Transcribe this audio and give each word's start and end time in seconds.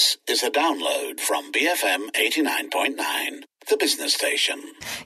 This 0.00 0.16
is 0.26 0.42
a 0.42 0.50
download 0.50 1.20
from 1.20 1.52
BFM 1.52 2.10
89.9, 2.12 3.42
the 3.68 3.76
business 3.76 4.14
station. 4.14 4.58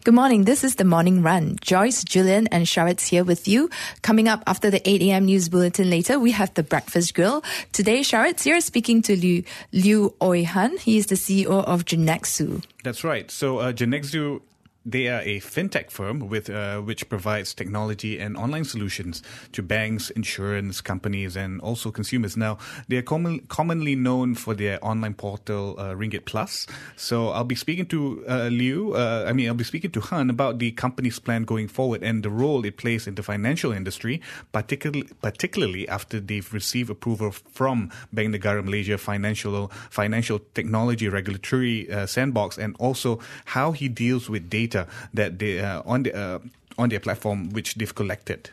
Good 0.04 0.14
morning. 0.14 0.44
This 0.44 0.62
is 0.62 0.76
the 0.76 0.84
morning 0.84 1.20
run. 1.20 1.56
Joyce, 1.60 2.04
Julian, 2.04 2.46
and 2.52 2.68
Sharit's 2.68 3.08
here 3.08 3.24
with 3.24 3.48
you. 3.48 3.70
Coming 4.02 4.28
up 4.28 4.44
after 4.46 4.70
the 4.70 4.88
8 4.88 5.02
a.m. 5.02 5.24
news 5.24 5.48
bulletin 5.48 5.90
later, 5.90 6.20
we 6.20 6.30
have 6.30 6.54
the 6.54 6.62
breakfast 6.62 7.12
grill. 7.12 7.42
Today, 7.72 8.04
Sharit's 8.04 8.44
here 8.44 8.60
speaking 8.60 9.02
to 9.02 9.16
Liew, 9.16 9.44
Liew 9.72 10.14
Ooi 10.18 10.44
Han. 10.44 10.76
He 10.78 10.96
is 10.96 11.06
the 11.06 11.16
CEO 11.16 11.64
of 11.64 11.84
Jirnexu. 11.84 12.62
That's 12.84 13.02
right. 13.02 13.28
So, 13.32 13.58
uh, 13.58 13.72
Jirnexu 13.72 14.42
they 14.84 15.08
are 15.08 15.20
a 15.20 15.40
fintech 15.40 15.90
firm 15.90 16.28
with 16.28 16.50
uh, 16.50 16.80
which 16.80 17.08
provides 17.08 17.54
technology 17.54 18.18
and 18.18 18.36
online 18.36 18.64
solutions 18.64 19.22
to 19.52 19.62
banks, 19.62 20.10
insurance 20.10 20.80
companies, 20.80 21.36
and 21.36 21.60
also 21.60 21.90
consumers. 21.90 22.36
Now, 22.36 22.58
they 22.88 22.96
are 22.96 23.02
common, 23.02 23.40
commonly 23.48 23.94
known 23.94 24.34
for 24.34 24.54
their 24.54 24.84
online 24.84 25.14
portal 25.14 25.76
uh, 25.78 25.94
Ringgit 25.94 26.26
Plus. 26.26 26.66
So, 26.96 27.28
I'll 27.30 27.44
be 27.44 27.54
speaking 27.54 27.86
to 27.86 28.24
uh, 28.26 28.48
Liew. 28.50 28.94
Uh, 28.94 29.24
I 29.28 29.32
mean, 29.32 29.48
I'll 29.48 29.54
be 29.54 29.64
speaking 29.64 29.90
to 29.92 30.00
Han 30.00 30.28
about 30.28 30.58
the 30.58 30.72
company's 30.72 31.18
plan 31.18 31.44
going 31.44 31.68
forward 31.68 32.02
and 32.02 32.22
the 32.22 32.30
role 32.30 32.64
it 32.64 32.76
plays 32.76 33.06
in 33.06 33.14
the 33.14 33.22
financial 33.22 33.72
industry, 33.72 34.20
particularly 34.52 35.08
particularly 35.22 35.88
after 35.88 36.20
they've 36.20 36.52
received 36.52 36.90
approval 36.90 37.30
from 37.30 37.90
Bank 38.12 38.34
Negara 38.34 38.62
Malaysia 38.62 38.98
Financial 38.98 39.68
Financial 39.90 40.40
Technology 40.54 41.08
Regulatory 41.08 41.90
uh, 41.90 42.06
Sandbox, 42.06 42.58
and 42.58 42.76
also 42.78 43.18
how 43.46 43.72
he 43.72 43.88
deals 43.88 44.28
with 44.28 44.50
data 44.50 44.73
data 44.74 44.90
that 45.14 45.38
they 45.38 45.60
uh, 45.60 45.82
on 45.86 46.02
the 46.02 46.14
uh, 46.14 46.38
on 46.78 46.88
their 46.88 47.00
platform 47.00 47.50
which 47.50 47.74
they've 47.76 47.94
collected. 47.94 48.50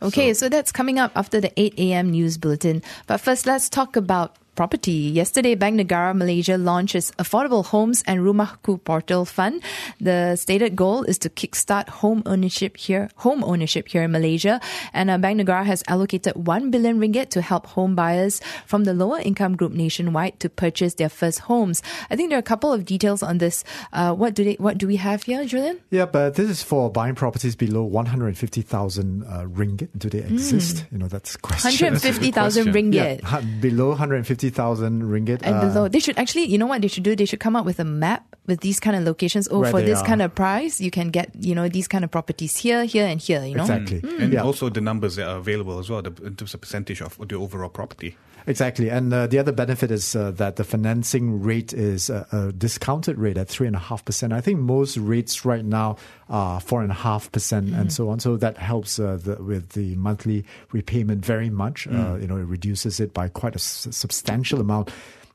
Okay, 0.00 0.32
so, 0.32 0.46
so 0.46 0.48
that's 0.48 0.72
coming 0.72 0.98
up 0.98 1.12
after 1.14 1.38
the 1.38 1.52
8 1.60 1.78
a.m. 1.78 2.10
news 2.10 2.38
bulletin. 2.38 2.82
But 3.06 3.18
first, 3.18 3.44
let's 3.44 3.68
talk 3.68 3.94
about 3.94 4.36
property. 4.54 4.92
Yesterday, 4.92 5.54
Bank 5.54 5.80
Negara 5.80 6.14
Malaysia 6.14 6.58
launches 6.58 7.12
Affordable 7.18 7.64
Homes 7.64 8.02
and 8.06 8.20
Rumahku 8.20 8.82
Portal 8.84 9.24
Fund. 9.24 9.62
The 10.00 10.36
stated 10.36 10.76
goal 10.76 11.04
is 11.04 11.18
to 11.18 11.30
kickstart 11.30 11.88
home 11.88 12.22
ownership 12.26 12.76
here, 12.76 13.10
home 13.16 13.44
ownership 13.44 13.88
here 13.88 14.02
in 14.02 14.12
Malaysia. 14.12 14.60
And 14.92 15.10
uh, 15.10 15.18
Bank 15.18 15.40
Negara 15.40 15.64
has 15.64 15.82
allocated 15.88 16.34
1 16.36 16.70
billion 16.70 16.98
ringgit 16.98 17.30
to 17.30 17.40
help 17.40 17.66
home 17.66 17.94
buyers 17.94 18.40
from 18.66 18.84
the 18.84 18.94
lower 18.94 19.18
income 19.18 19.56
group 19.56 19.72
nationwide 19.72 20.40
to 20.40 20.48
purchase 20.48 20.94
their 20.94 21.08
first 21.08 21.40
homes. 21.40 21.82
I 22.10 22.16
think 22.16 22.30
there 22.30 22.38
are 22.38 22.40
a 22.40 22.42
couple 22.42 22.72
of 22.72 22.84
details 22.84 23.22
on 23.22 23.38
this. 23.38 23.64
Uh, 23.92 24.14
what 24.14 24.34
do 24.34 24.44
they, 24.44 24.54
what 24.54 24.78
do 24.78 24.86
we 24.86 24.96
have 24.96 25.22
here, 25.24 25.44
Julian? 25.44 25.80
Yeah, 25.90 26.06
but 26.06 26.34
this 26.34 26.50
is 26.50 26.62
for 26.62 26.90
buying 26.90 27.14
properties 27.14 27.56
below 27.56 27.84
150,000 27.84 29.22
uh, 29.22 29.44
ringgit. 29.44 29.88
Do 29.96 30.08
they 30.08 30.18
exist? 30.18 30.78
Mm. 30.78 30.92
You 30.92 30.98
know, 30.98 31.08
that's 31.08 31.36
question. 31.36 31.70
150,000 31.70 32.68
ringgit. 32.68 33.22
Yeah, 33.22 33.40
below 33.60 33.90
150 33.90 34.39
thousand 34.48 35.02
ringgit. 35.02 35.42
And 35.42 35.56
uh, 35.56 35.68
below, 35.68 35.88
they 35.88 35.98
should 35.98 36.16
actually, 36.16 36.44
you 36.44 36.56
know 36.56 36.66
what 36.66 36.80
they 36.80 36.88
should 36.88 37.02
do? 37.02 37.14
They 37.14 37.26
should 37.26 37.40
come 37.40 37.54
up 37.54 37.66
with 37.66 37.78
a 37.80 37.84
map 37.84 38.24
with 38.46 38.60
these 38.60 38.80
kind 38.80 38.96
of 38.96 39.04
locations. 39.04 39.46
Oh, 39.50 39.62
for 39.64 39.82
this 39.82 40.00
are. 40.00 40.06
kind 40.06 40.22
of 40.22 40.34
price, 40.34 40.80
you 40.80 40.90
can 40.90 41.10
get, 41.10 41.30
you 41.38 41.54
know, 41.54 41.68
these 41.68 41.86
kind 41.86 42.04
of 42.04 42.10
properties 42.10 42.56
here, 42.56 42.84
here, 42.84 43.04
and 43.04 43.20
here. 43.20 43.44
You 43.44 43.56
know, 43.56 43.64
exactly, 43.64 44.00
mm. 44.00 44.20
and 44.22 44.32
yeah. 44.32 44.42
also 44.42 44.70
the 44.70 44.80
numbers 44.80 45.16
that 45.16 45.28
are 45.28 45.36
available 45.36 45.78
as 45.78 45.90
well, 45.90 46.00
the, 46.00 46.10
in 46.24 46.36
terms 46.36 46.54
of 46.54 46.62
percentage 46.62 47.02
of 47.02 47.18
the 47.28 47.34
overall 47.34 47.68
property. 47.68 48.16
Exactly, 48.46 48.88
and 48.88 49.12
uh, 49.12 49.26
the 49.26 49.38
other 49.38 49.52
benefit 49.52 49.90
is 49.90 50.16
uh, 50.16 50.30
that 50.32 50.56
the 50.56 50.64
financing 50.64 51.42
rate 51.42 51.72
is 51.72 52.10
a, 52.10 52.26
a 52.32 52.52
discounted 52.52 53.18
rate 53.18 53.36
at 53.36 53.48
three 53.48 53.66
and 53.66 53.76
a 53.76 53.80
half 53.80 54.04
percent. 54.04 54.32
I 54.32 54.40
think 54.40 54.60
most 54.60 54.96
rates 54.96 55.44
right 55.44 55.64
now 55.64 55.96
are 56.28 56.60
four 56.60 56.82
and 56.82 56.90
a 56.90 56.94
half 56.94 57.30
percent, 57.32 57.68
and 57.70 57.88
mm. 57.88 57.92
so 57.92 58.08
on. 58.08 58.20
So 58.20 58.36
that 58.36 58.56
helps 58.56 58.98
uh, 58.98 59.18
the, 59.22 59.42
with 59.42 59.70
the 59.70 59.94
monthly 59.96 60.44
repayment 60.72 61.24
very 61.24 61.50
much. 61.50 61.88
Mm. 61.88 62.22
you 62.22 62.26
know, 62.26 62.36
it 62.36 62.44
reduces 62.44 63.00
it 63.00 63.12
by 63.12 63.28
quite 63.28 63.54
a 63.54 63.56
s- 63.56 63.88
substantial 63.90 64.60
amount 64.60 64.90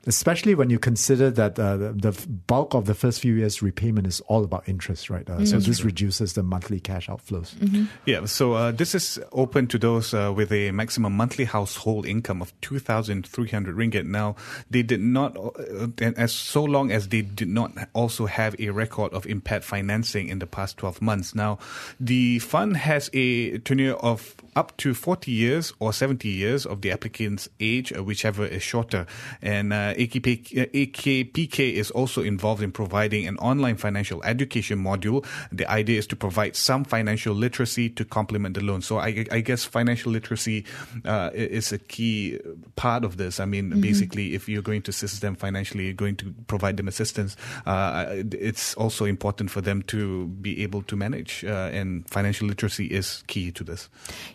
especially 0.06 0.54
when 0.54 0.70
you 0.70 0.78
consider 0.78 1.30
that 1.30 1.58
uh, 1.58 1.76
the 1.76 2.26
bulk 2.46 2.74
of 2.74 2.86
the 2.86 2.94
first 2.94 3.20
few 3.20 3.34
years 3.34 3.60
repayment 3.60 4.06
is 4.06 4.20
all 4.28 4.44
about 4.44 4.68
interest, 4.68 5.10
right? 5.10 5.28
Uh, 5.28 5.34
mm-hmm. 5.34 5.44
So 5.44 5.58
this 5.58 5.84
reduces 5.84 6.34
the 6.34 6.42
monthly 6.42 6.80
cash 6.80 7.08
outflows. 7.08 7.54
Mm-hmm. 7.56 7.84
Yeah, 8.06 8.24
so 8.26 8.54
uh, 8.54 8.72
this 8.72 8.94
is 8.94 9.18
open 9.32 9.66
to 9.68 9.78
those 9.78 10.14
uh, 10.14 10.32
with 10.34 10.52
a 10.52 10.70
maximum 10.70 11.14
monthly 11.14 11.44
household 11.44 12.06
income 12.06 12.40
of 12.40 12.58
2,300 12.60 13.76
ringgit. 13.76 14.06
Now, 14.06 14.36
they 14.70 14.82
did 14.82 15.00
not, 15.00 15.36
uh, 15.36 15.88
as 16.16 16.32
so 16.32 16.62
long 16.62 16.92
as 16.92 17.08
they 17.08 17.22
did 17.22 17.48
not 17.48 17.72
also 17.92 18.26
have 18.26 18.54
a 18.60 18.70
record 18.70 19.12
of 19.12 19.26
impaired 19.26 19.64
financing 19.64 20.28
in 20.28 20.38
the 20.38 20.46
past 20.46 20.76
12 20.76 21.02
months. 21.02 21.34
Now, 21.34 21.58
the 21.98 22.38
fund 22.38 22.76
has 22.76 23.10
a 23.12 23.58
tenure 23.58 23.94
of 23.94 24.36
up 24.56 24.76
to 24.78 24.94
40 24.94 25.30
years 25.30 25.72
or 25.78 25.92
70 25.92 26.28
years 26.28 26.66
of 26.66 26.80
the 26.80 26.90
applicant's 26.90 27.48
age, 27.60 27.92
uh, 27.92 28.02
whichever 28.02 28.44
is 28.44 28.62
shorter. 28.62 29.06
And 29.42 29.72
AKP, 29.72 30.72
AKPK 30.72 31.74
is 31.74 31.90
also 31.90 32.22
involved 32.22 32.62
in 32.62 32.72
providing 32.72 33.28
an 33.28 33.36
online 33.38 33.76
financial 33.76 34.22
education 34.24 34.82
module. 34.82 35.24
The 35.52 35.70
idea 35.70 35.98
is 35.98 36.06
to 36.08 36.16
provide 36.16 36.56
some 36.56 36.84
financial 36.84 37.34
literacy 37.34 37.90
to 37.90 38.04
complement 38.04 38.54
the 38.54 38.64
loan. 38.64 38.80
So 38.80 38.98
I, 38.98 39.26
I 39.30 39.40
guess 39.40 39.64
financial 39.64 40.10
literacy 40.10 40.64
uh, 41.04 41.30
is 41.34 41.72
a 41.72 41.78
key 41.78 42.40
part 42.76 43.04
of 43.04 43.18
this. 43.18 43.38
I 43.40 43.44
mean, 43.44 43.70
mm-hmm. 43.70 43.80
basically, 43.80 44.34
if 44.34 44.48
you're 44.48 44.62
going 44.62 44.82
to 44.82 44.90
assist 44.90 45.20
them 45.20 45.36
financially, 45.36 45.84
you're 45.84 45.92
going 45.92 46.16
to 46.16 46.34
provide 46.46 46.78
them 46.78 46.88
assistance. 46.88 47.36
Uh, 47.66 48.06
it's 48.32 48.74
also 48.74 49.04
important 49.04 49.50
for 49.50 49.60
them 49.60 49.82
to 49.82 50.26
be 50.28 50.62
able 50.62 50.82
to 50.82 50.96
manage, 50.96 51.44
uh, 51.44 51.70
and 51.72 52.08
financial 52.08 52.48
literacy 52.48 52.86
is 52.86 53.22
key 53.26 53.50
to 53.52 53.62
this. 53.62 53.88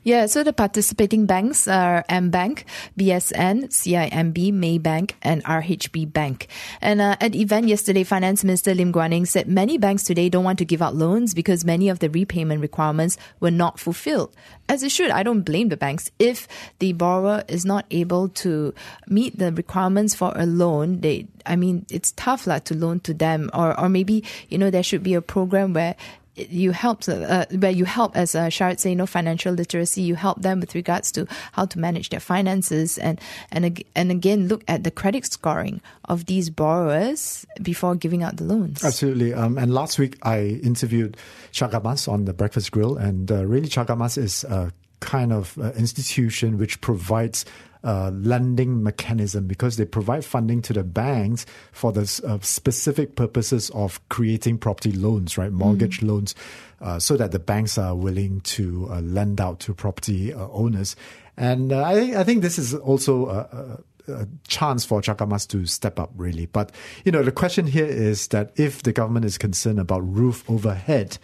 Yeah. 0.04 0.11
Yeah, 0.12 0.26
so 0.26 0.44
the 0.44 0.52
participating 0.52 1.26
banks 1.26 1.70
are 1.70 2.04
AmBank, 2.10 2.66
BSN, 3.00 3.70
CIMB, 3.72 4.52
Maybank, 4.52 5.14
and 5.22 5.42
RHB 5.46 6.12
Bank. 6.12 6.50
And 6.82 7.00
uh, 7.00 7.16
at 7.22 7.32
the 7.32 7.42
event 7.42 7.70
yesterday, 7.70 8.04
Finance 8.04 8.44
Minister 8.44 8.76
Lim 8.76 8.92
Guan 8.92 9.14
Eng 9.14 9.26
said 9.26 9.48
many 9.48 9.78
banks 9.78 10.04
today 10.04 10.28
don't 10.28 10.44
want 10.44 10.60
to 10.60 10.66
give 10.66 10.82
out 10.82 10.96
loans 10.96 11.34
because 11.34 11.64
many 11.64 11.88
of 11.88 12.00
the 12.00 12.10
repayment 12.10 12.60
requirements 12.60 13.16
were 13.40 13.52
not 13.52 13.80
fulfilled. 13.80 14.36
As 14.68 14.84
it 14.84 14.92
should, 14.92 15.12
I 15.12 15.24
don't 15.24 15.44
blame 15.44 15.70
the 15.70 15.78
banks. 15.78 16.12
If 16.20 16.46
the 16.80 16.92
borrower 16.92 17.46
is 17.48 17.64
not 17.64 17.86
able 17.90 18.28
to 18.44 18.74
meet 19.08 19.40
the 19.40 19.54
requirements 19.54 20.14
for 20.14 20.34
a 20.36 20.46
loan, 20.46 21.00
they 21.00 21.28
I 21.46 21.56
mean, 21.56 21.86
it's 21.90 22.12
tough 22.12 22.48
like, 22.48 22.66
to 22.66 22.76
loan 22.76 23.00
to 23.02 23.14
them, 23.14 23.50
or 23.54 23.80
or 23.80 23.90
maybe 23.90 24.24
you 24.50 24.58
know 24.58 24.70
there 24.70 24.84
should 24.84 25.04
be 25.04 25.14
a 25.14 25.22
program 25.22 25.74
where 25.74 25.96
you 26.36 26.72
help 26.72 27.08
uh, 27.08 27.46
where 27.52 27.72
you 27.72 27.86
help 27.86 28.16
as 28.16 28.36
uh, 28.36 28.46
Sharit 28.46 28.80
say, 28.80 28.92
you 28.92 28.96
know, 28.96 29.06
financial 29.06 29.54
literacy. 29.54 30.02
You 30.02 30.16
help 30.16 30.42
them 30.42 30.60
with 30.60 30.76
regards 30.76 31.12
to 31.14 31.28
how 31.52 31.66
to 31.66 31.80
manage 31.80 32.10
their 32.10 32.20
finances 32.20 32.98
and 32.98 33.20
and 33.52 33.84
and 33.96 34.12
again 34.12 34.48
look 34.48 34.64
at 34.68 34.84
the 34.84 34.92
credit 34.92 35.26
scoring 35.26 35.82
of 36.06 36.26
these 36.26 36.50
borrowers 36.50 37.46
before 37.62 37.96
giving 37.96 38.24
out 38.24 38.38
the 38.38 38.44
loans. 38.44 38.84
Absolutely. 38.84 39.34
Um, 39.34 39.58
and 39.58 39.74
last 39.74 40.00
week 40.00 40.18
I 40.24 40.60
interviewed 40.64 41.18
Cagamas 41.52 42.08
on 42.08 42.26
the 42.26 42.34
Breakfast 42.34 42.72
Grill, 42.72 42.98
and 42.98 43.32
uh, 43.32 43.46
really 43.46 43.68
Cagamas 43.68 44.18
is 44.18 44.44
a 44.46 44.72
kind 45.02 45.34
of 45.34 45.58
uh, 45.58 45.72
institution 45.74 46.58
which 46.58 46.80
provides 46.80 47.44
uh, 47.84 48.12
lending 48.14 48.84
mechanism 48.84 49.48
because 49.48 49.78
they 49.78 49.86
provide 49.86 50.24
funding 50.24 50.62
to 50.62 50.74
the 50.74 50.84
banks 50.84 51.46
for 51.72 51.92
the 51.92 52.22
uh, 52.28 52.38
specific 52.42 53.16
purposes 53.16 53.70
of 53.72 54.00
creating 54.10 54.58
property 54.58 54.92
loans, 54.92 55.38
right? 55.38 55.52
Mortgage 55.52 56.00
mm. 56.00 56.08
loans, 56.08 56.36
uh, 56.82 57.00
so 57.00 57.18
that 57.18 57.32
the 57.32 57.40
banks 57.40 57.78
are 57.78 57.96
willing 57.96 58.42
to 58.42 58.88
uh, 58.92 59.02
lend 59.02 59.42
out 59.42 59.60
to 59.60 59.74
property 59.74 60.34
uh, 60.34 60.48
owners. 60.50 60.96
And 61.38 61.72
uh, 61.72 61.82
I, 61.82 62.20
I 62.20 62.24
think 62.24 62.42
this 62.42 62.60
is 62.60 62.76
also 62.76 63.30
a, 63.30 63.80
a 64.12 64.28
chance 64.48 64.86
for 64.86 65.02
Cagamas 65.02 65.48
to 65.50 65.66
step 65.66 66.00
up, 66.00 66.12
really. 66.16 66.46
But, 66.46 66.72
you 67.06 67.12
know, 67.12 67.24
the 67.24 67.32
question 67.32 67.68
here 67.68 67.86
is 67.86 68.28
that 68.28 68.52
if 68.56 68.84
the 68.84 68.94
government 68.94 69.26
is 69.26 69.38
concerned 69.38 69.80
about 69.80 70.00
roof 70.02 70.48
overhead, 70.50 71.18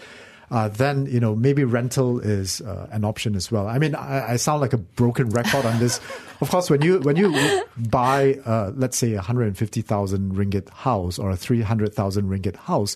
uh, 0.49 0.69
then 0.69 1.05
you 1.07 1.19
know 1.19 1.35
maybe 1.35 1.63
rental 1.63 2.19
is 2.19 2.61
uh, 2.61 2.87
an 2.91 3.03
option 3.03 3.35
as 3.35 3.51
well. 3.51 3.67
I 3.67 3.79
mean, 3.79 3.95
I, 3.95 4.33
I, 4.33 4.35
sound 4.37 4.61
like 4.61 4.73
a 4.73 4.77
broken 4.77 5.29
record 5.29 5.65
on 5.65 5.79
this. 5.79 5.99
of 6.41 6.49
course, 6.49 6.69
when 6.69 6.81
you 6.81 6.99
when 6.99 7.15
you 7.17 7.63
buy, 7.77 8.39
uh, 8.45 8.71
let's 8.75 8.97
say, 8.97 9.13
a 9.13 9.21
hundred 9.21 9.47
and 9.47 9.57
fifty 9.57 9.81
thousand 9.81 10.35
ringgit 10.35 10.69
house 10.69 11.19
or 11.19 11.31
a 11.31 11.35
three 11.35 11.61
hundred 11.61 11.93
thousand 11.93 12.29
ringgit 12.29 12.55
house, 12.55 12.95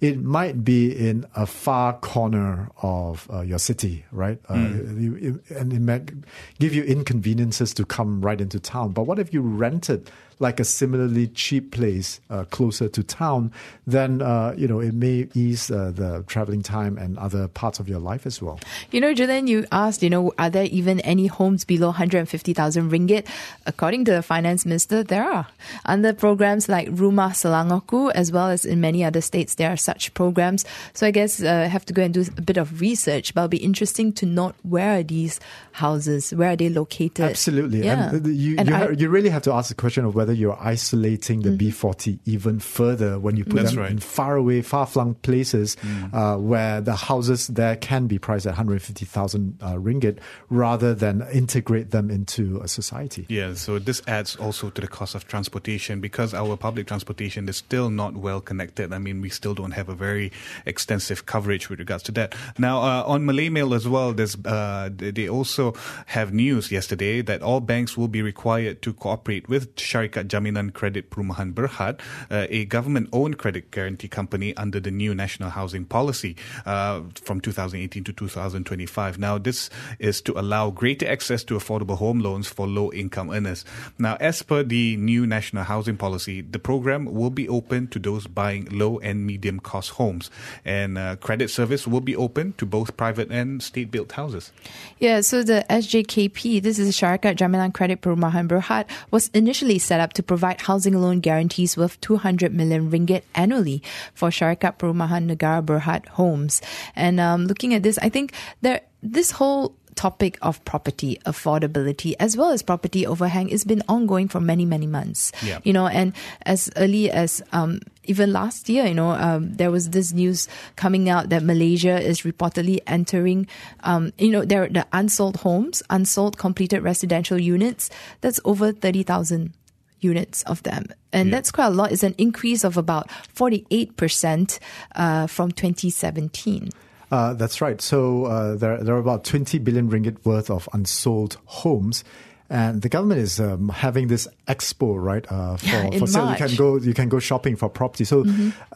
it 0.00 0.22
might 0.22 0.64
be 0.64 0.90
in 0.90 1.24
a 1.36 1.46
far 1.46 1.92
corner 1.92 2.68
of 2.82 3.28
uh, 3.32 3.42
your 3.42 3.58
city, 3.58 4.04
right? 4.10 4.42
Mm. 4.44 4.50
Uh, 4.50 4.54
hmm. 4.56 5.00
you, 5.00 5.42
and 5.50 5.72
it 5.72 5.80
might 5.80 6.10
give 6.58 6.74
you 6.74 6.82
inconveniences 6.82 7.74
to 7.74 7.84
come 7.84 8.20
right 8.20 8.40
into 8.40 8.58
town. 8.58 8.90
But 8.90 9.04
what 9.04 9.20
if 9.20 9.32
you 9.32 9.40
rented 9.40 10.10
like 10.40 10.60
a 10.60 10.64
similarly 10.64 11.26
cheap 11.28 11.72
place 11.72 12.20
uh, 12.30 12.44
closer 12.44 12.88
to 12.88 13.02
town, 13.02 13.52
then 13.86 14.22
uh, 14.22 14.54
you 14.56 14.68
know 14.68 14.80
it 14.80 14.94
may 14.94 15.28
ease 15.34 15.70
uh, 15.70 15.92
the 15.94 16.24
traveling 16.26 16.62
time 16.62 16.96
and 16.98 17.18
other 17.18 17.48
parts 17.48 17.80
of 17.80 17.88
your 17.88 17.98
life 17.98 18.26
as 18.26 18.40
well. 18.40 18.60
You 18.90 19.00
know, 19.00 19.14
Julian, 19.14 19.46
you 19.46 19.66
asked, 19.72 20.02
you 20.02 20.10
know, 20.10 20.32
are 20.38 20.50
there 20.50 20.64
even 20.64 21.00
any 21.00 21.26
homes 21.26 21.64
below 21.64 21.88
150,000 21.88 22.90
ringgit? 22.90 23.26
According 23.66 24.04
to 24.06 24.12
the 24.12 24.22
finance 24.22 24.64
minister, 24.64 25.02
there 25.02 25.24
are. 25.24 25.46
Under 25.84 26.12
programs 26.12 26.68
like 26.68 26.88
Rumah 26.88 27.30
Selangorku, 27.30 28.12
as 28.12 28.32
well 28.32 28.48
as 28.48 28.64
in 28.64 28.80
many 28.80 29.04
other 29.04 29.20
states, 29.20 29.56
there 29.56 29.70
are 29.70 29.76
such 29.76 30.14
programs. 30.14 30.64
So 30.94 31.06
I 31.06 31.10
guess 31.10 31.42
uh, 31.42 31.62
I 31.64 31.66
have 31.66 31.84
to 31.86 31.92
go 31.92 32.02
and 32.02 32.14
do 32.14 32.24
a 32.36 32.42
bit 32.42 32.56
of 32.56 32.80
research, 32.80 33.34
but 33.34 33.42
it'll 33.42 33.48
be 33.48 33.58
interesting 33.58 34.12
to 34.14 34.26
note 34.26 34.54
where 34.62 34.98
are 34.98 35.02
these 35.02 35.40
houses, 35.72 36.32
where 36.32 36.50
are 36.50 36.56
they 36.56 36.68
located? 36.68 37.20
Absolutely, 37.24 37.84
yeah. 37.84 38.10
and 38.10 38.26
you, 38.26 38.56
you, 38.56 38.74
I, 38.74 38.90
you 38.90 39.08
really 39.08 39.30
have 39.30 39.42
to 39.42 39.52
ask 39.52 39.68
the 39.68 39.74
question 39.74 40.04
of 40.04 40.14
whether 40.14 40.27
whether 40.28 40.38
you're 40.38 40.60
isolating 40.60 41.40
the 41.40 41.48
B40 41.48 42.18
even 42.26 42.60
further 42.60 43.18
when 43.18 43.36
you 43.36 43.46
put 43.46 43.62
That's 43.62 43.70
them 43.70 43.80
right. 43.80 43.90
in 43.90 43.98
far 43.98 44.36
away, 44.36 44.60
far 44.60 44.84
flung 44.84 45.14
places 45.14 45.78
uh, 46.12 46.36
where 46.36 46.82
the 46.82 46.94
houses 46.94 47.46
there 47.46 47.76
can 47.76 48.06
be 48.06 48.18
priced 48.18 48.44
at 48.44 48.50
150,000 48.50 49.58
uh, 49.62 49.72
ringgit 49.76 50.18
rather 50.50 50.94
than 50.94 51.26
integrate 51.32 51.92
them 51.92 52.10
into 52.10 52.60
a 52.60 52.68
society. 52.68 53.24
Yeah, 53.30 53.54
so 53.54 53.78
this 53.78 54.02
adds 54.06 54.36
also 54.36 54.68
to 54.68 54.80
the 54.82 54.86
cost 54.86 55.14
of 55.14 55.26
transportation 55.26 56.02
because 56.02 56.34
our 56.34 56.58
public 56.58 56.86
transportation 56.86 57.48
is 57.48 57.56
still 57.56 57.88
not 57.88 58.14
well 58.14 58.42
connected. 58.42 58.92
I 58.92 58.98
mean, 58.98 59.22
we 59.22 59.30
still 59.30 59.54
don't 59.54 59.70
have 59.70 59.88
a 59.88 59.94
very 59.94 60.30
extensive 60.66 61.24
coverage 61.24 61.70
with 61.70 61.78
regards 61.78 62.02
to 62.04 62.12
that. 62.12 62.34
Now, 62.58 62.82
uh, 62.82 63.04
on 63.06 63.24
Malay 63.24 63.48
Mail 63.48 63.72
as 63.72 63.88
well, 63.88 64.12
there's 64.12 64.36
uh, 64.44 64.90
they 64.94 65.10
they 65.10 65.28
also 65.28 65.72
have 66.04 66.34
news 66.34 66.70
yesterday 66.70 67.22
that 67.22 67.40
all 67.40 67.60
banks 67.60 67.96
will 67.96 68.08
be 68.08 68.20
required 68.20 68.82
to 68.82 68.92
cooperate 68.92 69.48
with 69.48 69.74
Syarikat 70.18 70.28
Jaminan 70.28 70.72
Kredit 70.72 71.10
Perumahan 71.10 71.52
Berhad, 71.52 72.00
uh, 72.30 72.46
a 72.50 72.64
government-owned 72.64 73.38
credit 73.38 73.70
guarantee 73.70 74.08
company 74.08 74.56
under 74.56 74.80
the 74.80 74.90
new 74.90 75.14
national 75.14 75.50
housing 75.50 75.84
policy 75.84 76.36
uh, 76.66 77.02
from 77.14 77.40
2018 77.40 78.04
to 78.04 78.12
2025. 78.12 79.18
Now, 79.18 79.38
this 79.38 79.70
is 79.98 80.20
to 80.22 80.38
allow 80.38 80.70
greater 80.70 81.08
access 81.08 81.44
to 81.44 81.54
affordable 81.54 81.98
home 81.98 82.20
loans 82.20 82.48
for 82.48 82.66
low-income 82.66 83.30
earners. 83.30 83.64
Now, 83.98 84.16
as 84.20 84.42
per 84.42 84.62
the 84.62 84.96
new 84.96 85.26
national 85.26 85.64
housing 85.64 85.96
policy, 85.96 86.40
the 86.42 86.58
program 86.58 87.06
will 87.06 87.30
be 87.30 87.48
open 87.48 87.88
to 87.88 87.98
those 87.98 88.26
buying 88.26 88.68
low 88.70 88.98
and 88.98 89.26
medium 89.26 89.60
cost 89.60 89.90
homes, 89.90 90.30
and 90.64 90.98
uh, 90.98 91.16
credit 91.16 91.50
service 91.50 91.86
will 91.86 92.00
be 92.00 92.16
open 92.16 92.54
to 92.58 92.66
both 92.66 92.96
private 92.96 93.30
and 93.30 93.62
state-built 93.62 94.12
houses. 94.12 94.52
Yeah, 94.98 95.20
so 95.20 95.42
the 95.42 95.64
SJKP, 95.70 96.62
this 96.62 96.78
is 96.78 96.94
Syarikat 96.96 97.36
Jaminan 97.36 97.72
Kredit 97.72 98.00
Perumahan 98.00 98.48
Berhad, 98.48 98.86
was 99.10 99.28
initially 99.34 99.78
set 99.78 100.00
up 100.00 100.07
to 100.14 100.22
provide 100.22 100.60
housing 100.62 100.94
loan 101.00 101.20
guarantees 101.20 101.76
worth 101.76 102.00
200 102.00 102.52
million 102.54 102.90
ringgit 102.90 103.22
annually 103.34 103.82
for 104.14 104.30
Syarikat 104.30 104.78
Perumahan 104.78 105.28
Negara 105.30 105.62
Berhad 105.64 106.06
homes. 106.08 106.60
And 106.96 107.20
um, 107.20 107.46
looking 107.46 107.74
at 107.74 107.82
this, 107.82 107.98
I 107.98 108.08
think 108.08 108.32
there 108.62 108.80
this 109.02 109.30
whole 109.32 109.74
topic 109.94 110.38
of 110.42 110.64
property 110.64 111.18
affordability 111.26 112.14
as 112.20 112.36
well 112.36 112.50
as 112.50 112.62
property 112.62 113.04
overhang 113.04 113.48
has 113.48 113.64
been 113.64 113.82
ongoing 113.88 114.28
for 114.28 114.38
many 114.38 114.64
many 114.64 114.86
months 114.86 115.32
Yeah. 115.42 115.58
you 115.64 115.72
know 115.72 115.88
and 115.88 116.12
as 116.46 116.70
early 116.76 117.10
as 117.10 117.42
um, 117.50 117.80
even 118.04 118.32
last 118.32 118.68
year 118.68 118.86
you 118.86 118.94
know 118.94 119.10
um, 119.10 119.54
there 119.56 119.72
was 119.72 119.90
this 119.90 120.12
news 120.12 120.46
coming 120.76 121.08
out 121.10 121.30
that 121.30 121.42
malaysia 121.42 121.98
is 122.00 122.22
reportedly 122.22 122.78
entering 122.86 123.48
um, 123.82 124.12
you 124.18 124.30
know 124.30 124.44
there 124.44 124.68
the 124.68 124.86
unsold 124.92 125.38
homes 125.38 125.82
unsold 125.90 126.38
completed 126.38 126.78
residential 126.82 127.40
units 127.40 127.90
that's 128.20 128.38
over 128.44 128.70
30000 128.70 129.50
units 130.00 130.42
of 130.44 130.62
them 130.62 130.86
and 131.12 131.28
Yeah. 131.28 131.36
that's 131.36 131.50
quite 131.50 131.66
a 131.66 131.70
lot 131.70 131.92
it's 131.92 132.02
an 132.02 132.14
increase 132.18 132.64
of 132.64 132.76
about 132.76 133.08
48% 133.34 134.58
uh, 134.96 135.26
from 135.26 135.50
2017 135.52 136.70
Uh, 137.10 137.32
that's 137.32 137.62
right. 137.62 137.80
So 137.80 138.26
uh, 138.26 138.54
there, 138.56 138.84
there 138.84 138.94
are 138.94 138.98
about 138.98 139.24
20 139.24 139.58
billion 139.60 139.88
ringgit 139.88 140.26
worth 140.26 140.50
of 140.50 140.68
unsold 140.74 141.38
homes. 141.46 142.04
And 142.50 142.82
the 142.82 142.90
government 142.90 143.20
is 143.22 143.40
um, 143.40 143.70
having 143.70 144.08
this 144.08 144.28
expo, 144.46 145.02
right? 145.02 145.24
Uh, 145.32 145.56
for 145.56 145.88
In 145.92 146.00
for 146.00 146.06
sale, 146.06 146.28
you 146.28 146.36
can 146.36 146.54
go 146.56 146.76
you 146.76 146.92
can 146.92 147.08
go 147.08 147.18
shopping 147.18 147.56
for 147.56 147.68
property. 147.70 148.04
So 148.04 148.24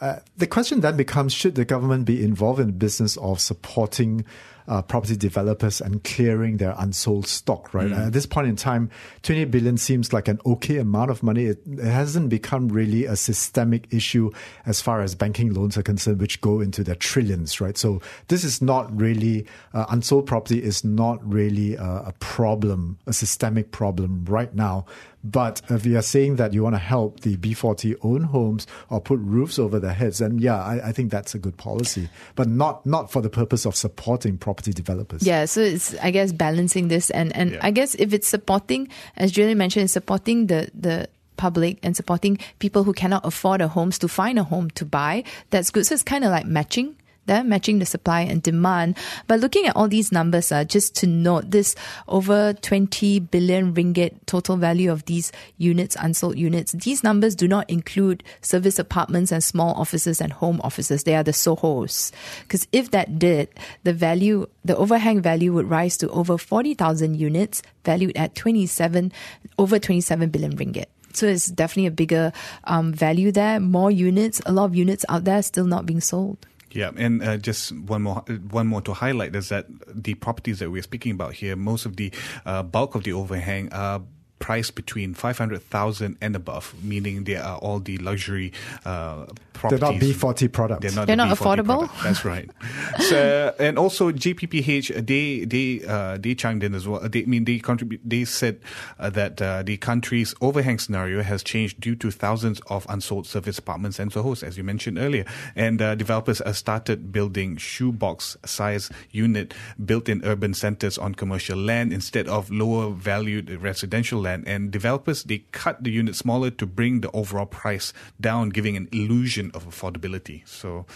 uh, 0.01 0.21
the 0.37 0.47
question 0.47 0.81
then 0.81 0.97
becomes: 0.97 1.33
Should 1.33 1.57
the 1.57 1.65
government 1.65 2.05
be 2.07 2.23
involved 2.25 2.61
in 2.61 2.67
the 2.69 2.73
business 2.87 3.17
of 3.19 3.41
supporting 3.41 4.25
uh, 4.69 4.83
property 4.83 5.17
developers 5.17 5.81
and 5.81 6.03
clearing 6.05 6.57
their 6.57 6.75
unsold 6.79 7.27
stock? 7.27 7.73
Right. 7.75 7.93
At 7.93 8.13
this 8.13 8.27
point 8.27 8.49
in 8.49 8.57
time, 8.57 8.91
20 9.23 9.47
billion 9.47 9.77
seems 9.77 10.13
like 10.13 10.29
an 10.29 10.41
okay 10.47 10.79
amount 10.79 11.11
of 11.11 11.23
money. 11.23 11.47
It, 11.47 11.63
it 11.67 11.85
hasn't 11.85 12.29
become 12.29 12.69
really 12.69 13.05
a 13.05 13.17
systemic 13.17 13.93
issue 13.93 14.31
as 14.67 14.81
far 14.81 15.01
as 15.01 15.15
banking 15.15 15.53
loans 15.53 15.77
are 15.77 15.83
concerned, 15.83 16.21
which 16.21 16.41
go 16.41 16.61
into 16.61 16.85
the 16.85 16.95
trillions. 16.95 17.61
Right. 17.61 17.77
So 17.77 18.01
this 18.29 18.45
is 18.45 18.63
not 18.63 18.95
really 18.99 19.47
uh, 19.75 19.87
unsold 19.91 20.27
property 20.27 20.63
is 20.63 20.85
not 20.85 21.19
really 21.27 21.75
a, 21.77 21.85
a 22.07 22.15
problem, 22.19 22.99
a 23.07 23.13
systemic 23.13 23.71
problem 23.71 24.25
right 24.27 24.55
now. 24.55 24.87
But 25.25 25.63
if 25.71 25.87
you 25.87 25.97
are 25.99 26.03
saying 26.03 26.37
that 26.37 26.53
you 26.53 26.63
want 26.63 26.75
to 26.75 26.81
help 26.81 27.21
the 27.21 27.37
B40 27.37 27.97
own 28.03 28.23
homes 28.25 28.67
or 28.91 29.01
put 29.01 29.19
roofs 29.21 29.59
over 29.59 29.79
their 29.79 29.93
heads, 29.93 30.19
then 30.19 30.39
yeah, 30.39 30.57
I, 30.63 30.89
I 30.89 30.93
think 30.93 31.11
that's 31.11 31.35
a 31.35 31.39
good 31.39 31.57
policy. 31.57 32.09
But 32.35 32.49
not 32.49 32.85
not 32.85 33.11
for 33.13 33.21
the 33.23 33.31
purpose 33.31 33.65
of 33.65 33.77
supporting 33.77 34.37
property 34.39 34.73
developers. 34.73 35.23
Yeah, 35.27 35.45
so 35.45 35.61
it's 35.61 35.95
I 36.03 36.11
guess 36.11 36.33
balancing 36.33 36.89
this 36.89 37.11
and 37.11 37.35
and 37.37 37.53
Yeah. 37.53 37.61
I 37.63 37.71
guess 37.71 37.95
if 37.97 38.13
it's 38.13 38.27
supporting, 38.29 38.89
as 39.17 39.31
Julian 39.31 39.59
mentioned, 39.59 39.85
it's 39.85 39.93
supporting 39.93 40.47
the 40.49 40.71
the 40.75 41.09
public 41.37 41.79
and 41.83 41.97
supporting 41.97 42.39
people 42.59 42.85
who 42.85 42.93
cannot 42.93 43.25
afford 43.25 43.61
a 43.61 43.69
homes 43.69 43.99
to 43.99 44.09
find 44.09 44.39
a 44.39 44.45
home 44.45 44.71
to 44.71 44.85
buy. 44.85 45.25
That's 45.51 45.71
good. 45.71 45.87
So 45.87 45.95
it's 45.95 46.03
kind 46.03 46.25
of 46.25 46.31
like 46.31 46.47
matching. 46.47 46.97
They're 47.27 47.45
matching 47.45 47.79
the 47.79 47.87
supply 47.87 48.23
and 48.23 48.43
demand. 48.43 48.97
But 49.27 49.41
looking 49.41 49.67
at 49.67 49.77
all 49.77 49.89
these 49.89 50.11
numbers, 50.13 50.51
uh, 50.51 50.65
just 50.65 50.95
to 50.97 51.07
note 51.07 51.51
this 51.51 51.75
over 52.09 52.53
20 52.53 53.21
billion 53.21 53.75
ringgit 53.75 54.15
total 54.27 54.57
value 54.57 54.91
of 54.91 55.05
these 55.05 55.31
units, 55.59 55.97
unsold 55.99 56.39
units, 56.39 56.73
these 56.73 57.05
numbers 57.05 57.35
do 57.35 57.47
not 57.47 57.69
include 57.71 58.25
service 58.41 58.79
apartments 58.79 59.31
and 59.31 59.43
small 59.43 59.75
offices 59.75 60.21
and 60.21 60.33
home 60.33 60.61
offices. 60.63 61.05
They 61.05 61.15
are 61.15 61.23
the 61.23 61.33
SOHOs. 61.33 62.13
Because 62.43 62.67
if 62.73 62.91
that 62.91 63.19
did, 63.19 63.49
the 63.85 63.93
value, 63.93 64.47
the 64.65 64.77
overhang 64.77 65.21
value 65.21 65.53
would 65.53 65.71
rise 65.71 65.97
to 65.99 66.09
over 66.11 66.37
40,000 66.39 67.15
units 67.15 67.63
valued 67.85 68.17
at 68.17 68.35
27, 68.35 69.13
over 69.59 69.79
27 69.79 70.31
billion 70.31 70.57
ringgit. 70.57 70.87
So 71.15 71.27
it's 71.27 71.47
definitely 71.47 71.87
a 71.87 71.91
bigger 71.91 72.33
um, 72.65 72.93
value 72.93 73.33
there. 73.33 73.61
More 73.61 73.91
units, 73.91 74.41
a 74.47 74.53
lot 74.53 74.65
of 74.65 74.75
units 74.75 75.05
out 75.09 75.25
there 75.25 75.43
still 75.43 75.67
not 75.67 75.87
being 75.87 76.01
sold. 76.01 76.47
Yeah, 76.73 76.91
and 76.97 77.23
uh, 77.23 77.37
just 77.37 77.73
one 77.73 78.03
more, 78.03 78.25
one 78.51 78.67
more 78.67 78.81
to 78.83 78.95
highlight 78.95 79.37
is 79.37 79.51
that 79.51 79.67
the 79.87 80.15
properties 80.15 80.59
that 80.61 80.71
we're 80.71 80.83
speaking 80.83 81.13
about 81.13 81.35
here, 81.35 81.55
most 81.55 81.85
of 81.87 81.97
the 81.97 82.11
uh, 82.47 82.63
bulk 82.63 82.95
of 82.95 83.05
the 83.05 83.13
overhang 83.13 83.71
are 83.73 84.03
priced 84.39 84.75
between 84.75 85.15
five 85.15 85.39
hundred 85.39 85.63
thousand 85.63 86.17
and 86.21 86.35
above, 86.35 86.75
meaning 86.83 87.25
they 87.25 87.37
are 87.37 87.59
all 87.59 87.79
the 87.79 87.97
luxury 87.99 88.53
uh, 88.85 89.27
They're 89.71 89.79
not 89.79 89.95
B40 89.95 90.53
products. 90.53 90.81
They're 90.83 90.93
not, 90.93 91.07
They're 91.07 91.17
the 91.17 91.25
not 91.25 91.37
B40 91.37 91.41
affordable? 91.59 91.79
product. 91.89 92.03
That's 92.03 92.25
right. 92.25 92.51
so, 92.99 93.55
and 93.59 93.79
also 93.79 94.11
JPPH, 94.11 95.07
they 95.07 95.45
they 95.45 95.87
uh, 95.87 96.19
they 96.19 96.35
chimed 96.35 96.63
in 96.65 96.75
as 96.75 96.89
well. 96.89 97.01
They 97.09 97.23
I 97.23 97.27
mean 97.27 97.45
they 97.45 97.59
contribute. 97.59 98.01
They 98.05 98.25
said 98.25 98.61
uh, 98.99 99.11
that 99.11 99.41
uh, 99.43 99.63
the 99.63 99.77
country's 99.77 100.35
overhang 100.41 100.79
scenario 100.79 101.23
has 101.23 101.43
changed 101.43 101.81
due 101.81 101.95
to 101.97 102.11
thousands 102.11 102.61
of 102.69 102.87
unsold 102.89 103.27
service 103.27 103.59
apartments 103.59 103.99
and 103.99 104.13
so 104.13 104.23
SOHOs, 104.23 104.43
as 104.43 104.57
you 104.57 104.65
mentioned 104.65 104.99
earlier. 104.99 105.25
And 105.57 105.81
uh, 105.83 105.95
developers 105.95 106.41
have 106.45 106.57
started 106.57 107.13
building 107.13 107.57
shoebox 107.57 108.37
size 108.45 108.91
unit 109.11 109.55
built 109.85 110.09
in 110.09 110.25
urban 110.25 110.55
centers 110.55 110.99
on 110.99 111.15
commercial 111.15 111.59
land 111.59 111.93
instead 111.93 112.29
of 112.29 112.51
lower 112.51 112.91
valued 112.91 113.51
residential 113.51 114.21
land. 114.21 114.45
And 114.47 114.71
developers 114.71 115.25
they 115.25 115.45
cut 115.53 115.83
the 115.85 115.91
unit 115.91 116.17
smaller 116.17 116.51
to 116.51 116.67
bring 116.67 117.01
the 117.01 117.11
overall 117.13 117.47
price 117.47 117.93
down, 118.21 118.51
giving 118.51 118.77
an 118.77 118.89
illusion 118.93 119.51
of 119.55 119.67
affordability. 119.67 120.47
So. 120.47 120.87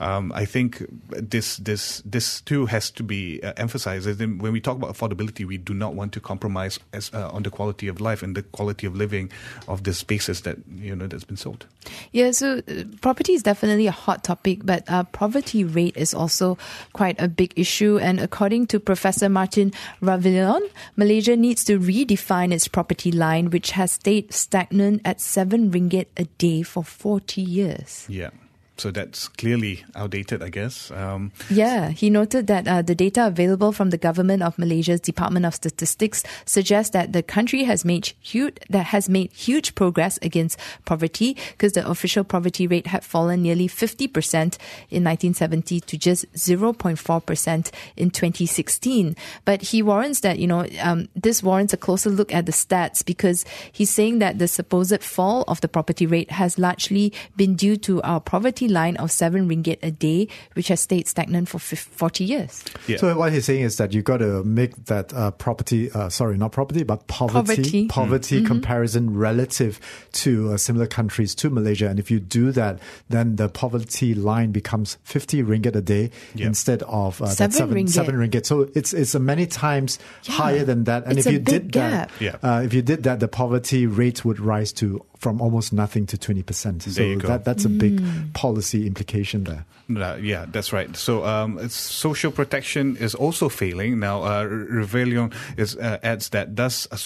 Um, 0.00 0.32
I 0.34 0.44
think 0.44 0.84
this 1.08 1.56
this 1.56 2.02
this 2.04 2.40
too 2.42 2.66
has 2.66 2.90
to 2.92 3.02
be 3.02 3.42
uh, 3.42 3.52
emphasized. 3.56 4.06
As 4.06 4.18
when 4.18 4.52
we 4.52 4.60
talk 4.60 4.76
about 4.76 4.94
affordability, 4.94 5.44
we 5.44 5.58
do 5.58 5.74
not 5.74 5.94
want 5.94 6.12
to 6.12 6.20
compromise 6.20 6.78
as, 6.92 7.10
uh, 7.12 7.30
on 7.30 7.42
the 7.42 7.50
quality 7.50 7.88
of 7.88 8.00
life 8.00 8.22
and 8.22 8.36
the 8.36 8.42
quality 8.42 8.86
of 8.86 8.94
living 8.94 9.30
of 9.66 9.84
the 9.84 9.92
spaces 9.92 10.42
that 10.42 10.58
you 10.70 10.94
know 10.94 11.06
that's 11.06 11.24
been 11.24 11.36
sold. 11.36 11.66
Yeah, 12.12 12.30
so 12.30 12.58
uh, 12.68 12.84
property 13.00 13.34
is 13.34 13.42
definitely 13.42 13.86
a 13.86 13.92
hot 13.92 14.22
topic, 14.22 14.60
but 14.64 14.84
uh, 14.88 15.02
poverty 15.04 15.64
rate 15.64 15.96
is 15.96 16.14
also 16.14 16.58
quite 16.92 17.20
a 17.20 17.28
big 17.28 17.52
issue. 17.56 17.98
And 17.98 18.20
according 18.20 18.68
to 18.68 18.80
Professor 18.80 19.28
Martin 19.28 19.72
Ravallion, 20.00 20.62
Malaysia 20.96 21.36
needs 21.36 21.64
to 21.64 21.78
redefine 21.78 22.52
its 22.52 22.68
property 22.68 23.10
line, 23.10 23.50
which 23.50 23.72
has 23.72 23.92
stayed 23.92 24.32
stagnant 24.32 25.02
at 25.04 25.20
seven 25.20 25.70
ringgit 25.70 26.06
a 26.16 26.24
day 26.38 26.62
for 26.62 26.84
40 26.84 27.42
years. 27.42 28.06
Yeah. 28.08 28.30
So 28.78 28.90
that's 28.90 29.28
clearly 29.28 29.84
outdated, 29.94 30.42
I 30.42 30.50
guess. 30.50 30.90
Um, 30.90 31.32
Yeah, 31.50 31.90
he 31.90 32.10
noted 32.10 32.46
that 32.46 32.68
uh, 32.68 32.82
the 32.82 32.94
data 32.94 33.26
available 33.26 33.72
from 33.72 33.90
the 33.90 33.98
government 33.98 34.42
of 34.42 34.58
Malaysia's 34.58 35.00
Department 35.00 35.44
of 35.44 35.54
Statistics 35.54 36.22
suggests 36.44 36.92
that 36.92 37.12
the 37.12 37.22
country 37.22 37.64
has 37.64 37.84
made 37.84 38.12
huge 38.20 38.58
that 38.70 38.86
has 38.86 39.08
made 39.08 39.32
huge 39.32 39.74
progress 39.74 40.18
against 40.22 40.58
poverty 40.84 41.36
because 41.52 41.72
the 41.72 41.88
official 41.88 42.24
poverty 42.24 42.66
rate 42.66 42.86
had 42.86 43.04
fallen 43.04 43.42
nearly 43.42 43.68
50% 43.68 44.58
in 44.90 45.04
1970 45.04 45.80
to 45.80 45.98
just 45.98 46.30
0.4% 46.34 47.70
in 47.96 48.10
2016. 48.10 49.16
But 49.44 49.62
he 49.62 49.82
warrants 49.82 50.20
that, 50.20 50.38
you 50.38 50.46
know, 50.46 50.66
um, 50.80 51.08
this 51.16 51.42
warrants 51.42 51.72
a 51.72 51.76
closer 51.76 52.10
look 52.10 52.32
at 52.32 52.46
the 52.46 52.52
stats 52.52 53.04
because 53.04 53.44
he's 53.72 53.90
saying 53.90 54.20
that 54.20 54.38
the 54.38 54.48
supposed 54.48 55.02
fall 55.02 55.44
of 55.48 55.60
the 55.60 55.68
property 55.68 56.06
rate 56.06 56.30
has 56.30 56.58
largely 56.58 57.12
been 57.36 57.56
due 57.56 57.76
to 57.76 58.00
our 58.02 58.20
poverty 58.20 58.67
poverty 58.68 58.74
line 58.74 58.96
of 58.96 59.10
7 59.10 59.48
ringgit 59.48 59.78
a 59.82 59.90
day, 59.90 60.28
which 60.54 60.68
has 60.68 60.80
stayed 60.80 61.08
stagnant 61.08 61.48
for 61.48 61.58
40 61.58 62.24
years. 62.24 62.64
Yeah. 62.86 62.98
So 62.98 63.16
what 63.16 63.32
he's 63.32 63.44
saying 63.44 63.62
is 63.62 63.76
that 63.78 63.92
you've 63.92 64.04
got 64.04 64.18
to 64.18 64.44
make 64.44 64.74
that 64.86 65.12
uh, 65.14 65.30
property, 65.32 65.90
uh, 65.92 66.08
sorry, 66.08 66.36
not 66.36 66.52
property, 66.52 66.84
but 66.84 67.06
poverty, 67.06 67.88
Poverty. 67.88 67.88
poverty 67.88 68.44
comparison 68.44 69.16
relative 69.16 69.80
to 70.12 70.52
uh, 70.52 70.56
similar 70.56 70.86
countries, 70.86 71.34
to 71.36 71.50
Malaysia. 71.50 71.88
And 71.88 71.98
if 71.98 72.10
you 72.10 72.20
do 72.20 72.52
that, 72.52 72.78
then 73.08 73.36
the 73.36 73.48
poverty 73.48 74.14
line 74.14 74.52
becomes 74.52 74.98
50 75.04 75.42
ringgit 75.42 75.74
a 75.76 75.80
day 75.80 76.10
Yeah. 76.34 76.46
instead 76.46 76.82
of 76.84 77.20
uh, 77.22 77.26
Seven 77.28 77.52
seven, 77.52 77.74
ringgit. 77.74 77.90
seven 77.90 78.14
ringgit. 78.16 78.46
So 78.46 78.68
it's 78.74 78.92
it's 78.92 79.14
a 79.14 79.20
many 79.20 79.46
times 79.46 79.98
higher 80.26 80.64
than 80.64 80.84
that. 80.84 81.04
And 81.06 81.18
It's 81.18 81.26
if 81.26 81.32
you 81.32 81.38
big 81.40 81.70
did 81.70 81.72
that. 81.72 82.10
Yeah. 82.20 82.36
uh, 82.42 82.62
if 82.64 82.72
you 82.74 82.82
did 82.82 83.02
that, 83.04 83.20
the 83.20 83.28
poverty 83.28 83.86
rate 83.86 84.24
would 84.24 84.40
rise 84.40 84.72
to 84.74 85.04
from 85.18 85.40
almost 85.40 85.72
nothing 85.72 86.06
to 86.06 86.16
20%. 86.16 86.82
So 86.82 86.90
There 86.90 87.08
you 87.08 87.16
go. 87.16 87.26
that 87.28 87.44
that's 87.44 87.64
a 87.64 87.68
big 87.68 88.00
policy 88.34 88.57
implication 88.86 89.44
there. 89.44 89.64
Uh, 89.96 90.16
yeah, 90.20 90.46
that's 90.48 90.72
right. 90.72 90.94
So 90.96 91.24
um, 91.24 91.68
social 91.68 92.30
protection 92.30 92.96
is 92.96 93.14
also 93.14 93.48
failing. 93.48 93.98
Now, 93.98 94.22
uh, 94.22 94.44
Ravallion 94.44 95.32
is, 95.56 95.76
uh, 95.76 95.98
adds 96.02 96.28
that 96.30 96.56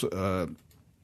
uh, 0.05 0.47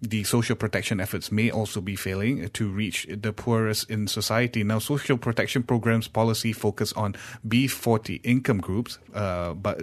the 0.01 0.23
social 0.25 0.55
protection 0.55 1.01
efforts 1.01 1.33
may 1.33 1.51
also 1.51 1.81
be 1.81 1.97
failing 1.97 2.49
to 2.51 2.69
reach 2.71 3.07
the 3.11 3.33
poorest 3.33 3.91
in 3.91 4.07
society. 4.07 4.63
Now, 4.63 4.79
social 4.79 5.19
protection 5.19 5.63
programs 5.63 6.07
policy 6.07 6.53
focus 6.53 6.93
on 6.93 7.17
B40 7.47 8.21
income 8.23 8.59
groups, 8.59 8.99
uh, 9.15 9.55
but 9.55 9.81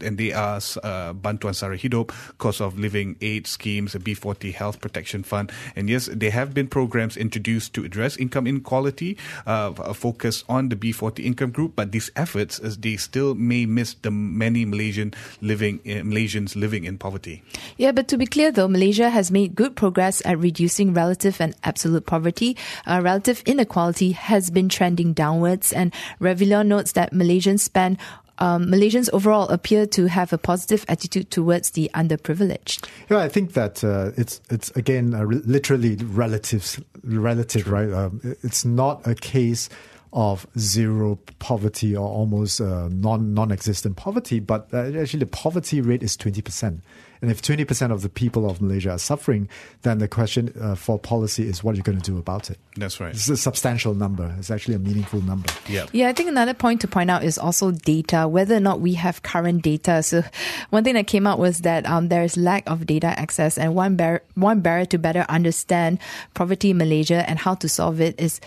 and 0.00 0.16
they 0.16 0.32
are 0.32 0.60
uh, 0.82 1.12
Bantuan 1.12 1.54
Sara 1.54 1.76
Hidup, 1.76 2.12
cost 2.38 2.60
of 2.60 2.78
living 2.78 3.16
aid 3.20 3.46
schemes, 3.46 3.94
a 3.94 3.98
B40 3.98 4.54
health 4.54 4.80
protection 4.80 5.22
fund, 5.22 5.52
and 5.76 5.90
yes, 5.90 6.08
there 6.12 6.30
have 6.30 6.54
been 6.54 6.66
programs 6.66 7.16
introduced 7.16 7.74
to 7.74 7.84
address 7.84 8.16
income 8.16 8.46
inequality, 8.46 9.18
uh, 9.46 9.72
focus 9.92 10.44
on 10.48 10.70
the 10.70 10.76
B40 10.76 11.24
income 11.24 11.50
group, 11.50 11.76
but 11.76 11.92
these 11.92 12.10
efforts, 12.16 12.58
as 12.58 12.78
they 12.78 12.96
still 12.96 13.34
may 13.34 13.66
miss 13.66 13.94
the 14.00 14.10
many 14.10 14.64
Malaysian 14.64 15.12
living 15.42 15.80
uh, 15.84 16.00
Malaysians 16.00 16.56
living 16.56 16.84
in 16.84 16.96
poverty. 16.96 17.42
Yeah, 17.76 17.92
but 17.92 18.08
to 18.08 18.16
be 18.16 18.26
clear 18.26 18.50
though, 18.50 18.68
Malaysia 18.68 19.10
has 19.10 19.30
made 19.30 19.57
good 19.58 19.74
progress 19.74 20.22
at 20.24 20.38
reducing 20.38 20.94
relative 20.94 21.40
and 21.40 21.52
absolute 21.64 22.06
poverty. 22.06 22.56
Uh, 22.86 23.00
relative 23.02 23.42
inequality 23.44 24.12
has 24.12 24.50
been 24.50 24.68
trending 24.68 25.12
downwards, 25.12 25.72
and 25.72 25.92
Ravallion 26.20 26.68
notes 26.68 26.92
that 26.92 27.12
Malaysians 27.12 27.58
spend. 27.58 27.98
Um, 28.38 28.66
Malaysians 28.66 29.10
overall 29.12 29.48
appear 29.48 29.84
to 29.86 30.06
have 30.06 30.32
a 30.32 30.38
positive 30.38 30.84
attitude 30.86 31.32
towards 31.32 31.70
the 31.70 31.90
underprivileged. 31.92 32.86
Yeah, 33.10 33.18
I 33.18 33.28
think 33.28 33.54
that 33.54 33.82
uh, 33.82 34.12
it's 34.16 34.40
it's 34.48 34.70
again 34.76 35.12
uh, 35.12 35.24
re- 35.24 35.42
literally 35.44 35.96
relatives 35.96 36.78
relative, 37.02 37.68
right? 37.68 37.92
Um, 37.92 38.20
it's 38.44 38.64
not 38.64 39.04
a 39.08 39.16
case 39.16 39.68
of 40.12 40.46
zero 40.58 41.18
poverty 41.38 41.96
or 41.96 42.08
almost 42.08 42.60
uh, 42.60 42.88
non 42.88 43.34
non-existent 43.34 43.96
poverty, 43.96 44.40
but 44.40 44.68
uh, 44.72 44.90
actually 44.98 45.20
the 45.20 45.26
poverty 45.26 45.80
rate 45.80 46.02
is 46.02 46.16
twenty 46.16 46.42
percent. 46.42 46.80
And 47.20 47.32
if 47.32 47.42
twenty 47.42 47.64
percent 47.64 47.92
of 47.92 48.02
the 48.02 48.08
people 48.08 48.48
of 48.48 48.60
Malaysia 48.62 48.92
are 48.92 48.98
suffering, 48.98 49.48
then 49.82 49.98
the 49.98 50.06
question 50.06 50.54
uh, 50.60 50.76
for 50.76 50.98
policy 50.98 51.48
is 51.48 51.64
what 51.64 51.72
are 51.72 51.76
you're 51.76 51.82
going 51.82 52.00
to 52.00 52.10
do 52.10 52.16
about 52.16 52.48
it. 52.48 52.58
That's 52.76 53.00
right. 53.00 53.10
It's 53.12 53.28
a 53.28 53.36
substantial 53.36 53.92
number. 53.92 54.34
It's 54.38 54.50
actually 54.50 54.74
a 54.74 54.78
meaningful 54.78 55.20
number. 55.22 55.48
Yeah. 55.68 55.86
Yeah, 55.92 56.08
I 56.08 56.12
think 56.12 56.28
another 56.28 56.54
point 56.54 56.80
to 56.82 56.88
point 56.88 57.10
out 57.10 57.24
is 57.24 57.36
also 57.36 57.72
data, 57.72 58.28
whether 58.28 58.54
or 58.54 58.60
not 58.60 58.80
we 58.80 58.94
have 58.94 59.22
current 59.22 59.62
data. 59.62 60.02
So 60.02 60.22
one 60.70 60.84
thing 60.84 60.94
that 60.94 61.08
came 61.08 61.26
out 61.26 61.40
was 61.40 61.60
that 61.60 61.86
um, 61.86 62.08
there 62.08 62.22
is 62.22 62.36
lack 62.36 62.68
of 62.70 62.86
data 62.86 63.08
access 63.08 63.58
and 63.58 63.74
one, 63.74 63.96
bar- 63.96 64.22
one 64.34 64.60
barrier 64.60 64.86
to 64.86 64.98
better 64.98 65.26
understand 65.28 65.98
poverty 66.34 66.70
in 66.70 66.78
Malaysia 66.78 67.28
and 67.28 67.38
how 67.38 67.54
to 67.56 67.68
solve 67.68 68.00
it 68.00 68.14
is 68.20 68.40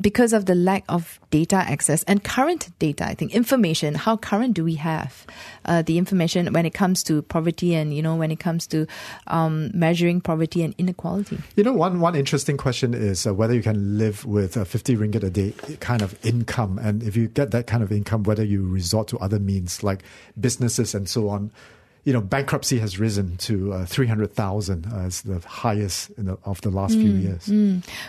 because 0.00 0.32
of 0.32 0.46
the 0.46 0.54
lack 0.54 0.84
of 0.88 1.18
data 1.30 1.56
access 1.56 2.02
and 2.04 2.22
current 2.22 2.70
data, 2.78 3.04
I 3.06 3.14
think 3.14 3.34
information, 3.34 3.94
how 3.94 4.16
current 4.16 4.54
do 4.54 4.64
we 4.64 4.76
have 4.76 5.26
uh, 5.64 5.82
the 5.82 5.98
information 5.98 6.52
when 6.52 6.64
it 6.64 6.74
comes 6.74 7.02
to 7.04 7.22
poverty 7.22 7.74
and, 7.74 7.92
you 7.92 8.02
know, 8.02 8.14
when 8.14 8.30
it 8.30 8.38
comes 8.38 8.66
to 8.68 8.86
um, 9.26 9.70
measuring 9.74 10.20
poverty 10.20 10.62
and 10.62 10.74
inequality? 10.78 11.38
You 11.56 11.64
know, 11.64 11.72
one 11.72 12.00
one 12.00 12.14
interesting 12.14 12.56
question 12.56 12.94
is 12.94 13.26
uh, 13.26 13.34
whether 13.34 13.54
you 13.54 13.62
can 13.62 13.98
live 13.98 14.24
with 14.24 14.56
a 14.56 14.64
50 14.64 14.96
ringgit 14.96 15.24
a 15.24 15.30
day 15.30 15.52
kind 15.80 16.02
of 16.02 16.14
income. 16.24 16.78
And 16.78 17.02
if 17.02 17.16
you 17.16 17.28
get 17.28 17.50
that 17.50 17.66
kind 17.66 17.82
of 17.82 17.90
income, 17.90 18.22
whether 18.22 18.44
you 18.44 18.66
resort 18.68 19.08
to 19.08 19.18
other 19.18 19.38
means 19.38 19.82
like 19.82 20.02
businesses 20.38 20.94
and 20.94 21.08
so 21.08 21.28
on. 21.28 21.50
You 22.04 22.12
know, 22.12 22.20
bankruptcy 22.20 22.78
has 22.78 22.98
risen 22.98 23.36
to 23.38 23.72
uh, 23.72 23.86
300,000 23.86 24.86
as 24.94 25.22
the 25.22 25.40
highest 25.40 26.10
in 26.10 26.26
the, 26.26 26.38
of 26.44 26.60
the 26.62 26.70
last 26.70 26.94
few 26.94 27.12
years. 27.12 27.48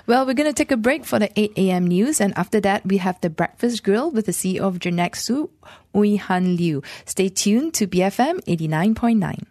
Well, 0.08 0.26
we're 0.26 0.34
going 0.34 0.50
to 0.50 0.54
take 0.54 0.72
a 0.72 0.78
break 0.78 1.06
for 1.06 1.20
the 1.20 1.30
8 1.38 1.54
a.m. 1.58 1.88
news. 1.88 2.22
And 2.22 2.38
after 2.38 2.60
that, 2.62 2.86
we 2.86 2.98
have 2.98 3.20
the 3.22 3.30
breakfast 3.30 3.84
grill 3.84 4.10
with 4.12 4.26
the 4.26 4.32
CEO 4.32 4.62
of 4.62 4.80
Jirnexu, 4.80 5.50
Ooi 5.96 6.20
Han 6.20 6.58
Liew. 6.58 6.84
Stay 7.06 7.30
tuned 7.30 7.74
to 7.76 7.88
BFM 7.88 8.40
89.9. 8.46 9.44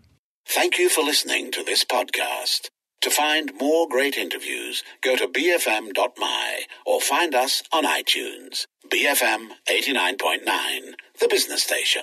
Thank 0.46 0.78
you 0.78 0.88
for 0.88 1.04
listening 1.04 1.50
to 1.52 1.62
this 1.62 1.84
podcast. 1.84 2.70
To 3.02 3.10
find 3.10 3.52
more 3.60 3.86
great 3.88 4.16
interviews, 4.16 4.82
go 5.02 5.14
to 5.14 5.28
bfm.my 5.28 6.62
or 6.84 7.00
find 7.00 7.34
us 7.34 7.62
on 7.72 7.84
iTunes. 7.84 8.66
BFM 8.88 9.50
89.9, 9.68 10.94
the 11.20 11.28
business 11.28 11.62
station. 11.62 12.02